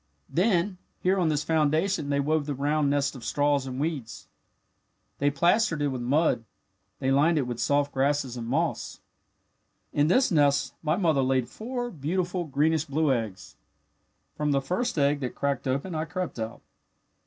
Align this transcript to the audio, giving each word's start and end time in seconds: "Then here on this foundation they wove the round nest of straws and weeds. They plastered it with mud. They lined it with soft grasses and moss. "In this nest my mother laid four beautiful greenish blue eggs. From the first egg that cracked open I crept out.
"Then 0.31 0.79
here 1.03 1.19
on 1.19 1.29
this 1.29 1.43
foundation 1.43 2.09
they 2.09 2.19
wove 2.19 2.47
the 2.47 2.55
round 2.55 2.89
nest 2.89 3.15
of 3.15 3.23
straws 3.23 3.67
and 3.67 3.79
weeds. 3.79 4.27
They 5.19 5.29
plastered 5.29 5.79
it 5.79 5.89
with 5.89 6.01
mud. 6.01 6.43
They 6.97 7.11
lined 7.11 7.37
it 7.37 7.45
with 7.45 7.59
soft 7.59 7.91
grasses 7.91 8.35
and 8.35 8.47
moss. 8.47 8.99
"In 9.93 10.07
this 10.07 10.31
nest 10.31 10.73
my 10.81 10.95
mother 10.95 11.21
laid 11.21 11.47
four 11.47 11.91
beautiful 11.91 12.45
greenish 12.45 12.85
blue 12.85 13.13
eggs. 13.13 13.57
From 14.35 14.53
the 14.53 14.59
first 14.59 14.97
egg 14.97 15.19
that 15.19 15.35
cracked 15.35 15.67
open 15.67 15.93
I 15.93 16.05
crept 16.05 16.39
out. 16.39 16.61